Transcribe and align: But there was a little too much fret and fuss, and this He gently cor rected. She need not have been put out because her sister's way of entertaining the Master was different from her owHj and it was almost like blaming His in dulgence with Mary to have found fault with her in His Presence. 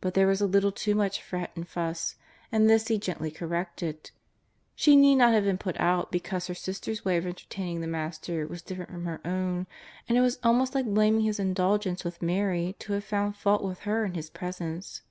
But 0.00 0.14
there 0.14 0.26
was 0.26 0.40
a 0.40 0.48
little 0.48 0.72
too 0.72 0.96
much 0.96 1.22
fret 1.22 1.52
and 1.54 1.64
fuss, 1.68 2.16
and 2.50 2.68
this 2.68 2.88
He 2.88 2.98
gently 2.98 3.30
cor 3.30 3.46
rected. 3.46 4.10
She 4.74 4.96
need 4.96 5.14
not 5.14 5.32
have 5.32 5.44
been 5.44 5.58
put 5.58 5.78
out 5.78 6.10
because 6.10 6.48
her 6.48 6.54
sister's 6.56 7.04
way 7.04 7.18
of 7.18 7.24
entertaining 7.24 7.80
the 7.80 7.86
Master 7.86 8.48
was 8.48 8.62
different 8.62 8.90
from 8.90 9.04
her 9.04 9.18
owHj 9.24 9.66
and 10.08 10.18
it 10.18 10.22
was 10.22 10.40
almost 10.42 10.74
like 10.74 10.86
blaming 10.86 11.20
His 11.20 11.38
in 11.38 11.54
dulgence 11.54 12.02
with 12.02 12.20
Mary 12.20 12.74
to 12.80 12.94
have 12.94 13.04
found 13.04 13.36
fault 13.36 13.62
with 13.62 13.78
her 13.86 14.04
in 14.04 14.14
His 14.14 14.28
Presence. 14.28 15.02